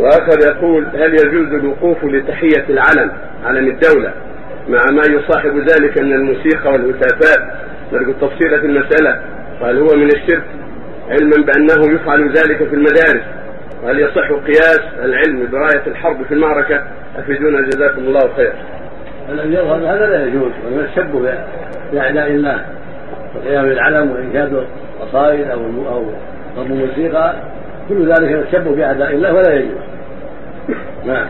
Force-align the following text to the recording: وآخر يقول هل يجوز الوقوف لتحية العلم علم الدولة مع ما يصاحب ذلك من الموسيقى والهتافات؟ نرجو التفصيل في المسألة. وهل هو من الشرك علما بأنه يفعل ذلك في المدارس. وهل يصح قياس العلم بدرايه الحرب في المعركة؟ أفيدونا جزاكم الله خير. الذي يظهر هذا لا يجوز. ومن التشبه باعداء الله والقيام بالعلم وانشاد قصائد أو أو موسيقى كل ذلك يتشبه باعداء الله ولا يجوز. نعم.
وآخر 0.00 0.38
يقول 0.48 0.86
هل 0.94 1.14
يجوز 1.14 1.54
الوقوف 1.54 2.04
لتحية 2.04 2.64
العلم 2.70 3.12
علم 3.44 3.68
الدولة 3.68 4.12
مع 4.68 4.80
ما 4.92 5.02
يصاحب 5.14 5.56
ذلك 5.56 6.02
من 6.02 6.12
الموسيقى 6.12 6.72
والهتافات؟ 6.72 7.38
نرجو 7.92 8.10
التفصيل 8.10 8.60
في 8.60 8.66
المسألة. 8.66 9.20
وهل 9.60 9.78
هو 9.78 9.96
من 9.96 10.06
الشرك 10.06 10.44
علما 11.10 11.46
بأنه 11.46 11.94
يفعل 11.94 12.28
ذلك 12.28 12.56
في 12.56 12.74
المدارس. 12.74 13.22
وهل 13.82 14.00
يصح 14.00 14.32
قياس 14.32 14.80
العلم 15.04 15.46
بدرايه 15.46 15.86
الحرب 15.86 16.24
في 16.24 16.34
المعركة؟ 16.34 16.82
أفيدونا 17.18 17.60
جزاكم 17.60 17.98
الله 17.98 18.34
خير. 18.36 18.52
الذي 19.28 19.54
يظهر 19.54 19.76
هذا 19.76 20.06
لا 20.06 20.24
يجوز. 20.24 20.52
ومن 20.66 20.80
التشبه 20.80 21.34
باعداء 21.92 22.26
الله 22.26 22.64
والقيام 23.34 23.68
بالعلم 23.68 24.10
وانشاد 24.10 24.66
قصائد 25.00 25.50
أو 25.50 25.60
أو 26.56 26.64
موسيقى 26.64 27.34
كل 27.90 28.08
ذلك 28.08 28.30
يتشبه 28.30 28.76
باعداء 28.76 29.12
الله 29.12 29.32
ولا 29.32 29.54
يجوز. 29.54 29.78
نعم. 31.06 31.26